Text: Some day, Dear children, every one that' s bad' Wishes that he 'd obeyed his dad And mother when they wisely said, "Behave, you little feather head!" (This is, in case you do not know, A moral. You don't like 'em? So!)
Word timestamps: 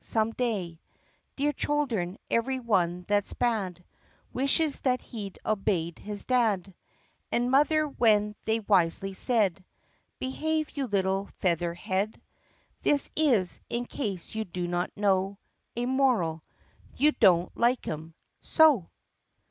Some 0.03 0.31
day, 0.31 0.79
Dear 1.35 1.53
children, 1.53 2.17
every 2.27 2.59
one 2.59 3.03
that' 3.07 3.23
s 3.25 3.33
bad' 3.33 3.83
Wishes 4.33 4.79
that 4.79 4.99
he 4.99 5.29
'd 5.29 5.37
obeyed 5.45 5.99
his 5.99 6.25
dad 6.25 6.73
And 7.31 7.51
mother 7.51 7.87
when 7.87 8.33
they 8.45 8.61
wisely 8.61 9.13
said, 9.13 9.63
"Behave, 10.17 10.71
you 10.75 10.87
little 10.87 11.29
feather 11.37 11.75
head!" 11.75 12.19
(This 12.81 13.11
is, 13.15 13.59
in 13.69 13.85
case 13.85 14.33
you 14.33 14.43
do 14.43 14.67
not 14.67 14.89
know, 14.95 15.37
A 15.75 15.85
moral. 15.85 16.43
You 16.95 17.11
don't 17.11 17.55
like 17.55 17.87
'em? 17.87 18.15
So!) 18.39 18.89